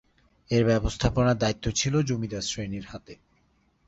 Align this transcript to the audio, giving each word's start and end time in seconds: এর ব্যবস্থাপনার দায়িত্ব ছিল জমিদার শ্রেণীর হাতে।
এর 0.49 0.63
ব্যবস্থাপনার 0.65 1.37
দায়িত্ব 1.37 1.65
ছিল 1.71 1.93
জমিদার 2.01 2.43
শ্রেণীর 2.43 2.85
হাতে। 2.87 3.13